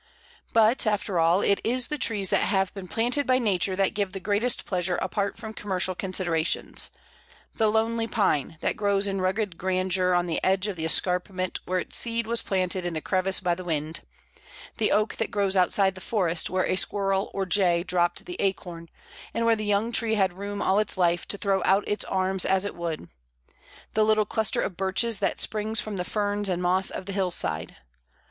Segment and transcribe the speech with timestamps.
[0.51, 4.13] But, after all, it is the trees that have been planted by Nature that give
[4.13, 6.89] the greatest pleasure apart from commercial considerations
[7.57, 11.77] the lonely Pine, that grows in rugged grandeur on the edge of the escarpment where
[11.77, 13.99] its seed was planted in the crevice by the wind;
[14.79, 18.41] the Oak that grows outside the forest, where a squirrel or a jay dropped the
[18.41, 18.89] acorn,
[19.35, 22.43] and where the young tree had room all its life to throw out its arms
[22.43, 23.07] as it would;
[23.93, 27.75] the little cluster of Birches that springs from the ferns and moss of the hillside.